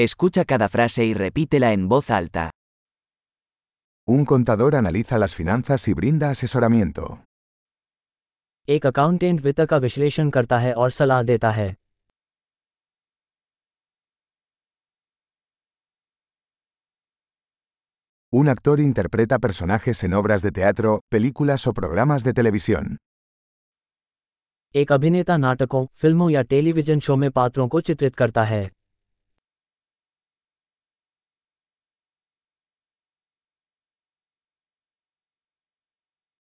Escucha 0.00 0.44
cada 0.44 0.68
frase 0.68 1.04
y 1.04 1.12
repítela 1.12 1.72
en 1.72 1.88
voz 1.88 2.10
alta. 2.10 2.50
Un 4.06 4.24
contador 4.24 4.76
analiza 4.76 5.18
las 5.18 5.34
finanzas 5.34 5.88
y 5.88 5.92
brinda 5.92 6.30
asesoramiento. 6.30 7.24
एक 8.68 8.86
अकाउंटेंट 8.86 9.40
वित्त 9.40 9.60
का 9.70 9.76
विश्लेषण 9.86 10.30
करता 10.30 10.58
है 10.58 10.72
और 10.74 10.90
सलाह 10.90 11.22
देता 11.22 11.50
है 11.50 11.68
Un 18.32 18.48
actor 18.54 18.78
interpreta 18.78 19.38
personajes 19.40 20.04
en 20.04 20.14
obras 20.14 20.42
de 20.42 20.52
teatro, 20.52 21.00
películas 21.10 21.66
o 21.66 21.72
programas 21.82 22.24
de 22.24 22.32
televisión. 22.40 22.96
एक 24.74 24.92
अभिनेता 24.92 25.36
नाटकों 25.36 25.86
फिल्मों 25.94 26.30
या 26.30 26.42
टेलीविजन 26.54 26.98
शो 27.00 27.16
में 27.16 27.30
पात्रों 27.30 27.68
को 27.68 27.80
चित्रित 27.80 28.14
करता 28.14 28.44
है 28.44 28.68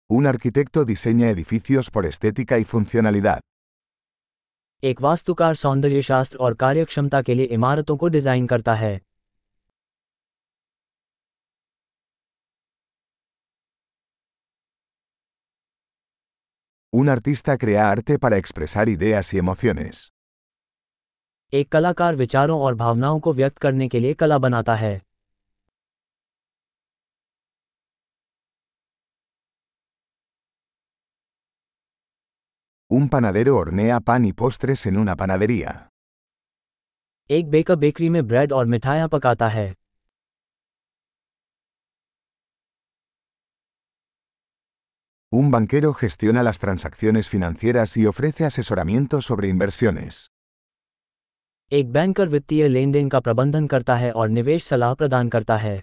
Un 0.10 0.26
arquitecto 0.26 0.86
diseña 0.86 1.30
edificios 1.30 1.90
por 1.92 2.06
estética 2.06 2.58
y 2.58 2.64
funcionalidad. 2.64 3.40
एक 4.84 5.02
वास्तुकार 5.02 5.56
सौंदर्यशास्त्र 5.56 6.38
और 6.38 6.54
कार्यक्षमता 6.54 7.22
के 7.22 7.36
लिए 7.36 7.46
इमारतों 7.58 7.96
को 7.98 8.08
डिज़ाइन 8.08 8.48
करता 8.48 8.74
है 8.76 9.00
Un 16.94 17.10
artista 17.10 17.58
crea 17.58 17.90
arte 17.90 18.18
para 18.20 18.38
expresar 18.38 18.88
ideas 18.90 19.34
y 19.34 19.38
emociones. 19.38 20.12
एक 21.54 21.72
कलाकार 21.72 22.16
विचारों 22.16 22.60
और 22.62 22.76
भावनाओं 22.76 23.20
को 23.20 23.34
व्यक्त 23.34 23.58
करने 23.58 23.88
के 23.88 24.00
लिए 24.00 24.14
कला 24.14 24.38
बनाता 24.38 24.76
है 24.76 25.02
Un 32.91 33.09
panadero 33.09 33.57
hornea 33.57 34.01
pan 34.01 34.25
y 34.25 34.33
postres 34.33 34.87
en 34.87 34.97
una 35.05 35.17
panadería. 35.17 35.73
एक 37.31 37.51
बेकर 37.51 37.77
बेकरी 37.77 38.09
में 38.11 38.27
ब्रेड 38.29 38.53
और 38.53 38.67
मिठाइयाँ 38.67 39.09
पकाता 39.09 39.49
है 39.49 39.73
Un 45.33 45.51
banquero 45.51 45.93
gestiona 45.95 46.43
las 46.43 46.59
transacciones 46.59 47.29
financieras 47.35 47.97
y 47.97 48.07
ofrece 48.07 48.45
asesoramiento 48.45 49.21
sobre 49.29 49.49
inversiones. 49.49 50.29
एक 51.73 51.93
बैंकर 51.93 52.29
वित्तीय 52.29 52.69
लेन 52.69 52.91
देन 52.93 53.09
का 53.09 53.21
प्रबंधन 53.21 53.67
करता 53.67 53.95
है 53.97 54.11
और 54.13 54.29
निवेश 54.29 54.65
सलाह 54.65 54.95
प्रदान 54.95 55.29
करता 55.29 55.57
है 55.57 55.83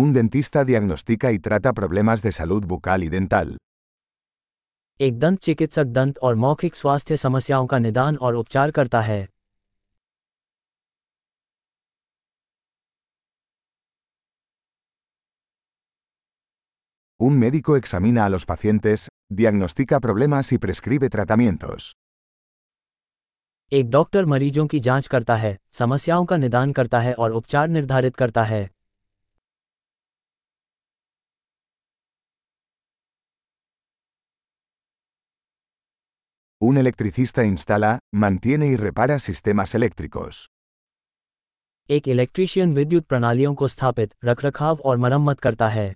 Un 0.00 0.12
dentista 0.14 0.64
diagnostica 0.64 1.30
y 1.32 1.38
trata 1.38 1.72
problemas 1.72 2.22
de 2.22 2.30
salud 2.32 2.66
bucal 2.66 3.02
y 3.02 3.08
dental. 3.08 3.48
एक 5.00 5.18
दंत 5.18 5.40
चिकित्सक 5.40 5.84
दंत 5.84 6.18
और 6.18 6.34
मौखिक 6.34 6.74
स्वास्थ्य 6.74 7.16
समस्याओं 7.16 7.66
का 7.66 7.78
निदान 7.78 8.16
और 8.16 8.34
उपचार 8.34 8.70
करता 8.70 9.00
है 9.00 9.20
Un 17.20 17.38
médico 17.38 17.78
examina 17.82 18.24
a 18.24 18.30
los 18.30 18.46
pacientes, 18.46 19.06
diagnostica 19.34 20.00
problemas 20.08 20.52
y 20.52 20.62
prescribe 20.66 21.08
tratamientos. 21.16 21.92
एक 23.72 23.90
डॉक्टर 23.90 24.26
मरीजों 24.26 24.66
की 24.66 24.80
जाँच 24.80 25.06
करता 25.06 25.36
है 25.36 25.56
समस्याओं 25.72 26.24
का 26.24 26.36
निदान 26.36 26.72
करता 26.72 27.00
है 27.00 27.14
और 27.14 27.32
उपचार 27.32 27.68
निर्धारित 27.68 28.16
करता 28.16 28.42
है 28.44 28.68
Un 36.67 36.77
electricista 36.77 37.43
instala, 37.43 37.99
mantiene 38.11 38.67
y 38.67 38.75
repara 38.75 39.19
sistemas 39.19 39.75
eléctricos. 39.75 40.47
एक 41.89 42.07
इलेक्ट्रीशियन 42.07 42.73
विद्युत 42.73 43.05
प्रणालियों 43.05 43.53
को 43.55 43.67
स्थापित 43.67 44.13
रखरखाव 44.25 44.79
और 44.85 44.97
मरम्मत 44.97 45.39
करता 45.39 45.67
है 45.67 45.93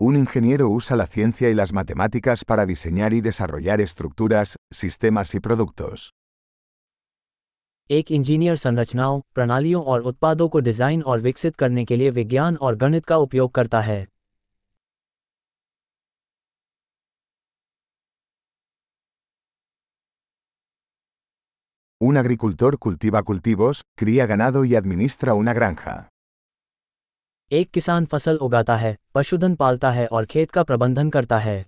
Un 0.00 0.16
ingeniero 0.16 0.68
usa 0.70 0.96
la 0.96 1.06
ciencia 1.06 1.50
y 1.50 1.54
las 1.54 1.72
matemáticas 1.72 2.44
para 2.44 2.64
diseñar 2.64 3.12
y 3.12 3.20
desarrollar 3.20 3.80
estructuras, 3.82 4.56
sistemas 4.72 5.34
y 5.34 5.40
productos. 5.40 6.10
एक 7.89 8.11
इंजीनियर 8.11 8.55
संरचनाओं 8.55 9.19
प्रणालियों 9.35 9.83
और 9.83 10.01
उत्पादों 10.01 10.47
को 10.49 10.59
डिज़ाइन 10.59 11.01
और 11.03 11.19
विकसित 11.21 11.55
करने 11.55 11.83
के 11.85 11.95
लिए 11.95 12.09
विज्ञान 12.09 12.55
और 12.57 12.75
गणित 12.75 13.05
का 13.05 13.17
उपयोग 13.17 13.51
करता 13.53 13.79
है 13.81 14.05
Un 22.01 22.17
agricultor 22.17 22.71
cultiva 22.77 23.21
cultivos, 23.23 23.83
cría 23.95 24.25
ganado 24.27 24.63
y 24.63 24.75
administra 24.75 25.35
una 25.35 25.53
granja. 25.53 25.93
एक 27.51 27.69
किसान 27.71 28.05
फ़सल 28.05 28.37
उगाता 28.37 28.75
है 28.75 28.95
पशुधन 29.13 29.55
पालता 29.55 29.91
है 29.91 30.05
और 30.07 30.25
खेत 30.25 30.51
का 30.51 30.63
प्रबंधन 30.63 31.09
करता 31.09 31.37
है 31.39 31.65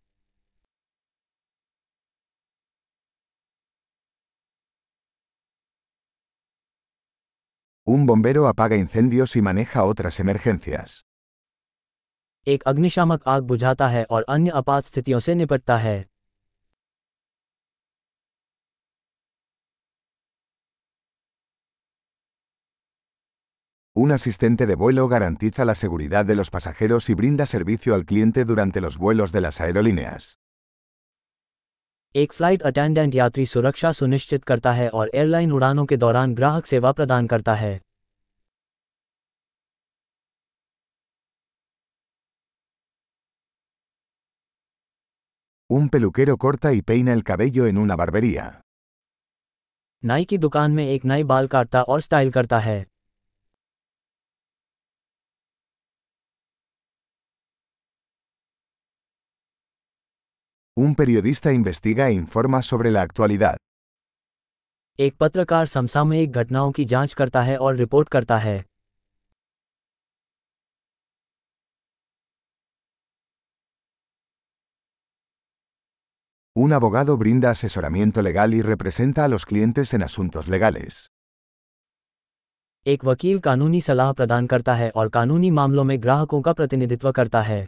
Un 7.87 8.07
bombero 8.07 8.47
apaga 8.47 8.77
incendios 8.77 9.35
y 9.37 9.43
maneja 9.43 9.85
otras 9.85 10.21
emergencias. 10.21 11.03
एक 12.47 12.63
अग्निशामक 12.63 13.23
आग 13.29 13.43
बुझाता 13.43 13.89
है 13.89 14.05
और 14.11 14.25
अन्य 14.29 14.51
आपात 14.51 14.85
स्थितियों 14.85 15.19
से 15.21 15.35
निपटता 15.35 15.77
है 15.77 16.05
Un 23.97 24.11
asistente 24.11 24.67
de 24.67 24.75
vuelo 24.75 25.07
garantiza 25.09 25.65
la 25.65 25.75
seguridad 25.75 26.25
de 26.25 26.35
los 26.35 26.51
pasajeros 26.51 27.11
y 27.11 27.15
brinda 27.15 27.47
servicio 27.47 27.95
al 27.95 28.07
cliente 28.07 28.45
durante 28.45 28.81
los 28.81 28.97
vuelos 28.97 29.33
de 29.33 29.41
las 29.41 29.61
aerolíneas. 29.61 30.37
एक 32.15 32.33
फ्लाइट 32.33 32.63
अटेंडेंट 32.63 33.15
यात्री 33.15 33.45
सुरक्षा 33.47 33.91
सुनिश्चित 33.93 34.43
करता 34.45 34.73
है 34.73 34.89
और 34.89 35.11
एयरलाइन 35.15 35.53
उड़ानों 35.53 35.85
के 35.87 35.97
दौरान 35.97 36.35
ग्राहक 36.35 36.67
सेवा 36.67 36.93
प्रदान 36.93 37.27
करता 37.27 37.55
है 37.55 37.81
Un 45.71 45.89
peluquero 45.89 46.37
corta 46.37 46.73
y 46.73 46.83
peina 46.83 47.13
el 47.13 47.23
cabello 47.25 47.67
en 47.67 47.79
una 47.79 47.97
barbería. 47.97 48.51
नाई 50.03 50.25
की 50.25 50.39
दुकान 50.39 50.73
में 50.73 50.85
एक 50.87 51.05
नाई 51.05 51.25
बाल 51.33 51.47
काटता 51.49 51.83
और 51.83 52.01
स्टाइल 52.01 52.31
करता 52.31 52.59
है 52.59 52.81
Un 60.77 60.95
periodista 60.97 61.53
investiga 61.53 62.09
e 62.11 62.15
informa 62.15 62.63
sobre 62.63 62.91
la 62.91 63.03
actualidad. 63.09 63.57
एक 64.99 65.17
पत्रकार 65.21 65.67
समसामयिक 65.67 66.33
घटनाओं 66.33 66.73
की 66.73 66.85
जांच 66.85 67.13
करता 67.15 67.43
है 67.43 67.57
और 67.59 67.77
रिपोर्ट 67.77 68.09
करता 68.09 68.39
है 68.39 68.57
Un 76.57 76.73
abogado 76.73 77.17
brinda 77.17 77.51
asesoramiento 77.51 78.21
legal 78.23 78.53
y 78.53 78.61
representa 78.61 79.25
a 79.25 79.29
los 79.29 79.47
clientes 79.47 79.95
en 79.95 80.03
asuntos 80.03 80.49
legales. 80.49 81.09
एक 82.87 83.05
वकील 83.05 83.39
कानूनी 83.41 83.81
सलाह 83.81 84.13
प्रदान 84.13 84.47
करता 84.47 84.75
है 84.75 84.91
और 84.91 85.09
कानूनी 85.09 85.51
मामलों 85.59 85.85
में 85.85 86.03
ग्राहकों 86.03 86.41
का 86.43 86.53
प्रतिनिधित्व 86.53 87.13
करता 87.13 87.43
है 87.43 87.61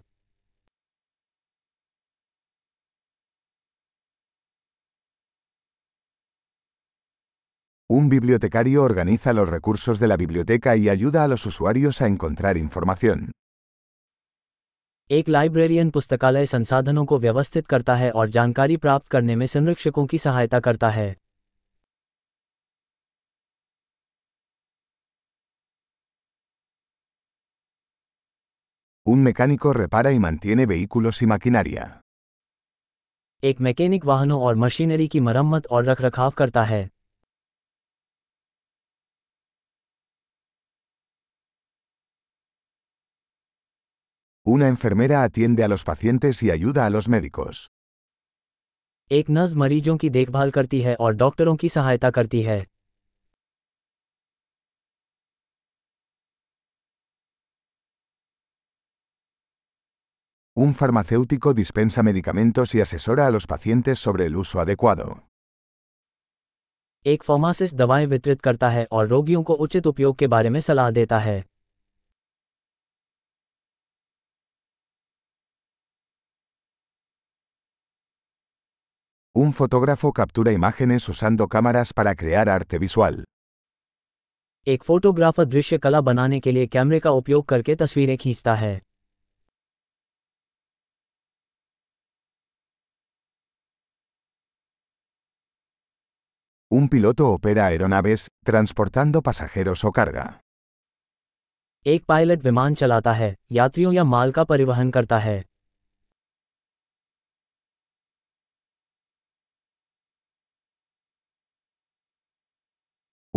Un 7.90 8.08
bibliotecario 8.08 8.82
organiza 8.82 9.32
los 9.32 9.48
recursos 9.48 10.00
de 10.00 10.08
la 10.08 10.16
biblioteca 10.16 10.74
y 10.74 10.88
ayuda 10.88 11.22
a 11.24 11.28
los 11.28 11.46
usuarios 11.46 12.00
a 12.02 12.06
encontrar 12.06 12.56
información. 12.56 13.30
एक 15.09 15.29
लाइब्रेरियन 15.29 15.89
पुस्तकालय 15.89 16.45
संसाधनों 16.45 17.03
को 17.05 17.17
व्यवस्थित 17.19 17.67
करता 17.67 17.93
है 17.95 18.09
और 18.11 18.29
जानकारी 18.29 18.75
प्राप्त 18.77 19.07
करने 19.07 19.35
में 19.35 19.45
संरक्षकों 19.45 20.05
की 20.05 20.17
सहायता 20.17 20.59
करता 20.59 20.89
है 20.89 21.15
Un 29.05 29.23
mecánico 29.23 29.73
repara 29.73 30.11
y 30.11 30.19
mantiene 30.19 30.67
vehículos 30.67 31.21
y 31.21 31.29
maquinaria. 31.31 31.87
एक 33.43 33.61
मैकेनिक 33.61 34.05
वाहनों 34.05 34.41
और 34.41 34.55
मशीनरी 34.55 35.07
की 35.07 35.19
मरम्मत 35.19 35.67
और 35.67 35.83
रखरखाव 35.85 36.31
करता 36.37 36.63
है 36.63 36.89
Una 44.48 44.66
enfermera 44.68 45.22
atiende 45.22 45.64
a 45.64 45.68
los 45.68 45.84
pacientes 45.84 46.42
y 46.42 46.50
ayuda 46.50 46.84
a 46.86 46.90
los 46.90 47.08
médicos. 47.08 47.68
एक 49.10 49.30
नर्स 49.30 49.54
मरीजों 49.54 49.96
की 49.96 50.10
देखभाल 50.10 50.50
करती 50.50 50.80
है 50.80 50.94
और 51.00 51.14
डॉक्टरों 51.14 51.54
की 51.56 51.68
सहायता 51.68 52.10
करती 52.10 52.42
है 52.42 52.64
Un 60.56 60.74
farmacéutico 60.74 61.52
dispensa 61.52 62.02
medicamentos 62.02 62.74
y 62.74 62.80
asesora 62.80 63.26
a 63.26 63.30
los 63.30 63.46
pacientes 63.46 63.98
sobre 63.98 64.26
el 64.26 64.36
uso 64.36 64.60
adecuado. 64.60 65.06
एक 67.06 67.22
फार्मासिस्ट 67.22 67.74
दवाएं 67.76 68.06
वितरित 68.06 68.40
करता 68.40 68.68
है 68.68 68.86
और 68.92 69.08
रोगियों 69.08 69.42
को 69.42 69.54
उचित 69.64 69.86
उपयोग 69.86 70.16
के 70.18 70.26
बारे 70.26 70.50
में 70.50 70.60
सलाह 70.60 70.90
देता 70.90 71.18
है 71.18 71.44
Un 79.38 79.52
fotógrafo 79.52 80.12
captura 80.12 80.52
imágenes 80.52 81.08
usando 81.08 81.48
cámaras 81.48 81.92
para 81.92 82.14
crear 82.14 82.48
arte 82.48 82.78
visual. 82.78 83.24
एक 84.66 84.82
फोटोग्राफर 84.82 85.44
दृश्य 85.44 85.78
कला 85.78 86.00
बनाने 86.00 86.40
के 86.40 86.52
लिए 86.52 86.66
कैमरे 86.66 87.00
का 87.00 87.10
उपयोग 87.10 87.44
करके 87.48 87.74
तस्वीरें 87.76 88.16
खींचता 88.18 88.54
है 88.54 88.80
Un 96.70 96.88
piloto 96.88 97.26
opera 97.32 97.66
aeronaves, 97.66 98.22
transportando 98.46 99.22
pasajeros 99.22 99.84
o 99.84 99.92
carga. 99.98 100.24
एक 101.86 102.04
पायलट 102.08 102.44
विमान 102.44 102.74
चलाता 102.74 103.12
है 103.12 103.34
यात्रियों 103.52 103.92
या 103.92 104.04
माल 104.04 104.30
का 104.32 104.44
परिवहन 104.44 104.90
करता 104.90 105.18
है 105.18 105.42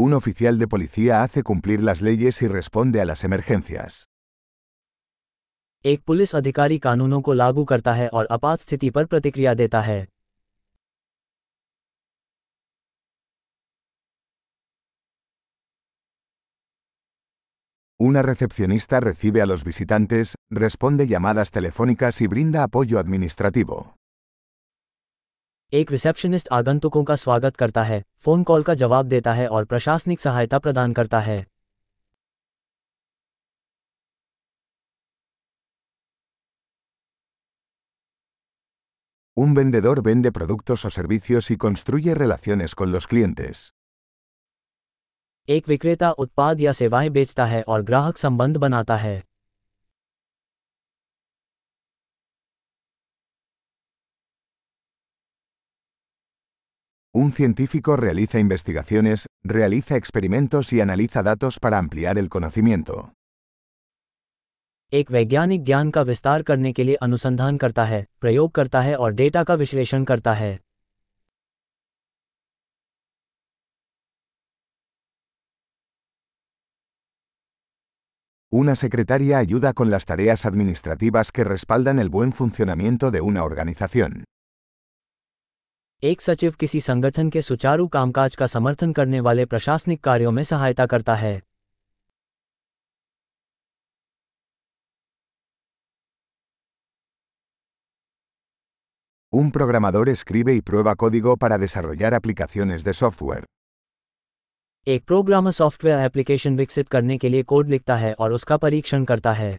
Un 0.02 0.14
oficial 0.14 0.60
de 0.60 0.68
policía 0.68 1.24
hace 1.24 1.44
cumplir 1.44 1.82
las 1.82 2.02
leyes 2.02 2.42
y 2.42 2.48
responde 2.48 3.02
a 3.02 3.06
las 3.06 3.24
emergencias. 3.24 4.06
एक 5.86 6.02
पुलिस 6.08 6.36
अधिकारी 6.36 6.78
कानूनों 6.80 7.22
को 7.22 7.34
लागू 7.34 7.64
करता 7.66 7.94
है 7.94 8.08
और 8.10 8.28
आपात 8.32 8.62
स्थिति 8.62 8.90
पर 8.90 9.06
प्रतिक्रिया 9.06 9.54
देता 9.54 9.82
है 9.82 10.06
Una 18.00 18.22
recepcionista 18.22 19.00
recibe 19.00 19.42
a 19.42 19.48
los 19.48 19.64
visitantes, 19.64 20.36
responde 20.52 21.08
llamadas 21.08 21.50
telefónicas 21.52 22.22
y 22.22 22.28
brinda 22.28 22.64
apoyo 22.64 23.00
administrativo. 23.00 23.96
एक 25.73 25.91
रिसेप्शनिस्ट 25.91 26.49
आगंतुकों 26.53 27.03
का 27.05 27.15
स्वागत 27.17 27.57
करता 27.57 27.83
है 27.83 28.03
फ़ोन 28.19 28.43
कॉल 28.43 28.63
का 28.63 28.75
जवाब 28.75 29.07
देता 29.07 29.33
है 29.33 29.47
और 29.49 29.65
प्रशासनिक 29.65 30.21
सहायता 30.21 30.59
प्रदान 30.59 30.93
करता 30.93 31.21
है 31.21 31.39
Un 39.37 39.55
vendedor 39.57 39.97
vende 40.05 40.31
productos 40.31 40.85
o 40.85 40.91
servicios 40.91 41.51
y 41.51 41.57
construye 41.57 42.15
relaciones 42.15 42.75
con 42.81 42.93
los 42.95 43.07
clientes. 43.13 43.67
एक 45.49 45.69
विक्रेता 45.69 46.11
उत्पाद 46.11 46.61
या 46.61 46.73
सेवाएँ 46.73 47.09
बेचता 47.11 47.45
है 47.45 47.63
और 47.63 47.83
ग्राहक 47.83 48.19
संबंध 48.19 48.57
बनाता 48.57 48.97
है 48.97 49.23
Un 57.22 57.32
científico 57.32 57.96
realiza 57.96 58.40
investigaciones, 58.40 59.26
realiza 59.44 59.96
experimentos 59.96 60.72
y 60.74 60.82
analiza 60.82 61.24
datos 61.24 61.60
para 61.60 61.78
ampliar 61.80 62.18
el 62.18 62.30
conocimiento. 62.30 63.14
एक 64.94 65.10
वैज्ञानिक 65.12 65.64
ज्ञान 65.64 65.90
का 65.92 66.02
विस्तार 66.02 66.44
करने 66.44 66.72
के 66.74 66.84
लिए 66.84 66.96
अनुसंधान 66.96 67.58
करता 67.58 67.84
है 67.86 68.06
प्रयोग 68.22 68.52
करता 68.52 68.82
है 68.82 68.96
और 68.96 69.14
डेटा 69.14 69.44
का 69.44 69.54
विश्लेषण 69.54 70.04
करता 70.04 70.34
है 70.34 70.60
Una 78.52 78.76
secretaria 78.76 79.40
ayuda 79.40 79.74
con 79.74 79.90
las 79.90 80.06
tareas 80.06 80.46
administrativas 80.46 81.32
que 81.32 81.44
respaldan 81.44 82.00
el 82.00 82.10
buen 82.10 82.32
funcionamiento 82.32 83.12
de 83.12 83.22
una 83.22 83.44
organización. 83.44 84.24
एक 86.03 86.21
सचिव 86.21 86.55
किसी 86.61 86.81
संगठन 86.81 87.29
के 87.31 87.41
सुचारू 87.43 87.87
कामकाज 87.89 88.35
का 88.37 88.47
समर्थन 88.47 88.93
करने 88.93 89.21
वाले 89.21 89.45
प्रशासनिक 89.45 90.03
कार्यों 90.05 90.31
में 90.33 90.43
सहायता 90.43 90.87
करता 90.87 91.15
है 91.15 91.41
Un 99.33 99.51
programador 99.53 100.09
escribe 100.09 100.53
y 100.53 100.61
prueba 100.63 100.95
código 100.97 101.37
para 101.37 101.59
desarrollar 101.59 102.13
aplicaciones 102.15 102.85
de 102.85 102.93
software. 102.95 103.45
एक 104.87 105.05
प्रोग्रामर 105.05 105.51
सॉफ्टवेयर 105.51 105.99
एप्लीकेशन 105.99 106.57
विकसित 106.57 106.89
करने 106.89 107.19
के 107.19 107.29
लिए 107.29 107.43
कोड 107.53 107.69
लिखता 107.69 107.97
है 107.97 108.13
और 108.15 108.33
उसका 108.33 108.57
परीक्षण 108.57 109.05
करता 109.05 109.33
है 109.33 109.59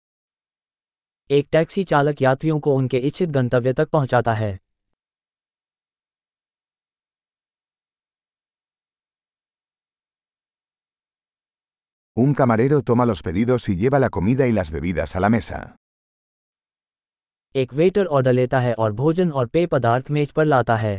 एक 1.29 1.47
टैक्सी 1.51 1.83
चालक 1.83 2.21
यात्रियों 2.21 2.59
को 2.59 2.75
उनके 2.75 2.97
इच्छित 3.07 3.29
गंतव्य 3.29 3.73
तक 3.73 3.89
पहुंचाता 3.89 4.33
है 4.33 4.57
Un 12.17 12.33
camarero 12.35 12.81
toma 12.81 13.05
los 13.05 13.21
pedidos 13.23 13.69
y 13.69 13.75
lleva 13.77 13.99
la 13.99 14.09
comida 14.09 14.45
y 14.47 14.51
las 14.51 14.71
bebidas 14.71 15.15
a 15.15 15.21
la 15.21 15.29
mesa. 15.29 15.59
एक 17.55 17.73
वेटर 17.73 18.05
ऑर्डर 18.17 18.33
लेता 18.33 18.59
है 18.59 18.73
और 18.73 18.91
भोजन 18.93 19.31
और 19.31 19.47
पेय 19.47 19.65
पदार्थ 19.67 20.11
मेज 20.11 20.31
पर 20.31 20.45
लाता 20.45 20.75
है 20.75 20.93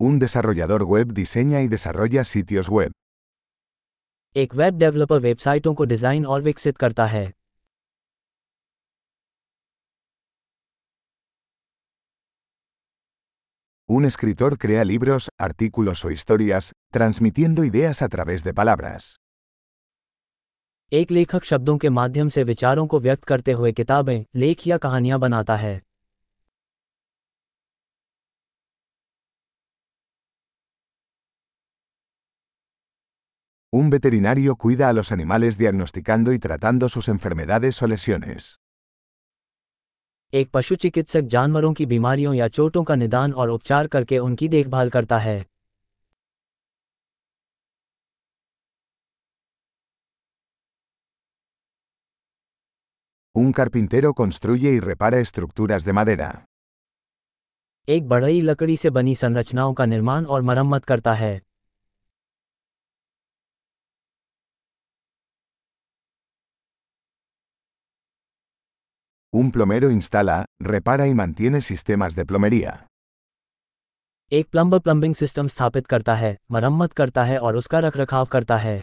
Un 0.00 0.18
desarrollador 0.18 0.82
web 0.82 1.12
diseña 1.14 1.62
y 1.62 1.68
desarrolla 1.68 2.24
sitios 2.24 2.68
web. 2.68 2.92
एक 4.36 4.54
वेब 4.54 4.78
डेवलपर 4.78 5.20
वेबसाइटों 5.20 5.72
को 5.74 5.84
डिज़ाइन 5.84 6.26
और 6.26 6.42
विकसित 6.42 6.76
करता 6.76 7.06
है 7.06 7.32
Un 13.88 14.04
escritor 14.04 14.58
crea 14.58 14.84
libros, 14.84 15.28
artículos 15.38 16.04
o 16.04 16.10
historias, 16.10 16.72
transmitiendo 16.92 17.64
ideas 17.64 18.02
a 18.02 18.08
través 18.08 18.44
de 18.44 18.52
palabras. 18.52 19.16
एक 20.92 21.10
लेखक 21.10 21.44
शब्दों 21.44 21.78
के 21.78 21.88
माध्यम 21.88 22.28
से 22.28 22.42
विचारों 22.44 22.86
को 22.86 23.00
व्यक्त 23.00 23.24
करते 23.24 23.52
हुए 23.52 23.72
किताबें 23.72 24.24
लेख 24.36 24.66
या 24.66 24.78
कहानियाँ 24.78 25.18
बनाता 25.18 25.56
है 25.56 25.85
Un 33.78 33.90
veterinario 33.90 34.54
cuida 34.56 34.88
a 34.88 34.92
los 34.92 35.10
animales 35.12 35.58
diagnosticando 35.58 36.32
y 36.32 36.38
tratando 36.38 36.88
sus 36.88 37.08
enfermedades 37.08 37.82
o 37.82 37.86
lesiones. 37.92 38.44
एक 40.32 40.50
पशु 40.52 40.74
चिकित्सक 40.84 41.24
जानवरों 41.34 41.72
की 41.74 41.86
बीमारियों 41.86 42.32
या 42.34 42.48
चोटों 42.58 42.82
का 42.84 42.94
निदान 42.94 43.32
और 43.32 43.50
उपचार 43.50 43.86
करके 43.86 44.18
उनकी 44.18 44.48
देखभाल 44.54 44.90
करता 44.90 45.18
है 45.18 45.36
Un 53.34 53.52
carpintero 53.52 54.14
construye 54.14 54.72
y 54.74 54.80
repara 54.80 55.18
estructuras 55.20 55.84
de 55.84 55.92
madera. 55.92 56.30
एक 57.88 58.08
बढ़ई 58.08 58.40
लकड़ी 58.42 58.76
से 58.76 58.90
बनी 58.90 59.14
संरचनाओं 59.14 59.74
का 59.74 59.84
निर्माण 59.86 60.24
और 60.24 60.42
मरम्मत 60.42 60.84
करता 60.84 61.12
है 61.14 61.34
Un 69.35 69.51
plomero 69.51 69.89
instala, 69.91 70.45
repara 70.59 71.07
y 71.07 71.13
mantiene 71.13 71.61
sistemas 71.61 72.15
de 72.15 72.25
plomería. 72.25 72.73
एक 74.31 74.47
प्लम्बर 74.51 74.79
प्लम्बिंग 74.79 75.15
सिस्टम 75.15 75.47
स्थापित 75.47 75.87
करता 75.87 76.13
है 76.15 76.37
मरम्मत 76.51 76.93
करता 76.93 77.23
है 77.23 77.37
और 77.39 77.55
उसका 77.55 77.79
रखरखाव 77.79 78.25
करता 78.25 78.57
है 78.57 78.81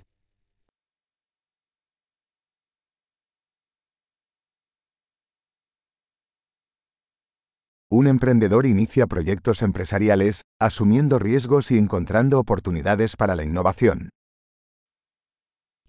Un 7.93 8.07
emprendedor 8.07 8.67
inicia 8.67 9.07
proyectos 9.07 9.63
empresariales, 9.63 10.43
asumiendo 10.61 11.19
riesgos 11.19 11.71
y 11.71 11.79
encontrando 11.79 12.39
oportunidades 12.39 13.17
para 13.17 13.35
la 13.35 13.45
innovación. 13.45 14.11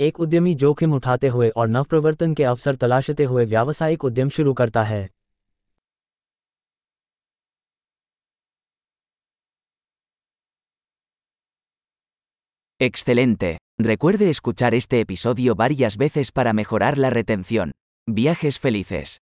एक 0.01 0.19
उद्यमी 0.21 0.55
जोखिम 0.61 0.95
उठाते 0.95 1.29
हुए 1.29 1.49
और 1.57 1.69
नवप्रवर्तन 1.69 2.33
के 2.35 2.45
अवसर 2.45 2.77
तलाशते 2.77 3.25
हुए 3.25 3.45
व्यावसायिक 3.47 4.05
उद्यम 4.05 4.29
शुरू 4.29 4.55
करता 4.55 4.83
है 4.83 5.09
Excelente. 12.81 13.59
Recuerde 13.79 14.31
escuchar 14.31 14.75
este 14.75 15.01
episodio 15.01 15.55
varias 15.55 15.97
veces 15.97 16.33
para 16.33 16.53
mejorar 16.53 16.99
la 16.99 17.11
retención. 17.11 17.71
Viajes 18.09 18.59
felices. 18.59 19.24